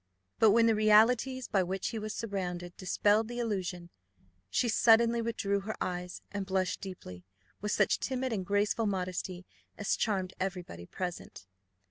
But 0.39 0.49
when 0.49 0.65
the 0.65 0.73
realities 0.73 1.47
by 1.47 1.61
which 1.61 1.89
he 1.89 1.99
was 1.99 2.15
surrounded 2.15 2.75
dispelled 2.75 3.27
the 3.27 3.37
illusion, 3.37 3.91
she 4.49 4.67
suddenly 4.67 5.21
withdrew 5.21 5.59
her 5.59 5.75
eyes, 5.79 6.23
and 6.31 6.43
blushed 6.43 6.81
deeply, 6.81 7.23
with 7.61 7.71
such 7.71 7.99
timid 7.99 8.33
and 8.33 8.43
graceful 8.43 8.87
modesty 8.87 9.45
as 9.77 9.95
charmed 9.95 10.33
every 10.39 10.63
body 10.63 10.87
present. 10.87 11.45